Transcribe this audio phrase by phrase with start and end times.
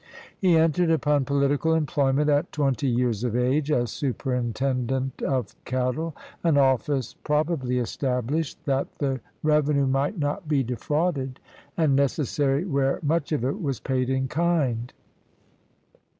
[0.35, 6.57] He entered upon pohtical employment at twenty years of age, as "superintendent of cattle," an
[6.57, 11.39] office probably estabhshed that the revenue might not be 14 THE STORY OF CONFUCIUS defrauded,
[11.77, 14.91] and necessary where much of it was paid in kind.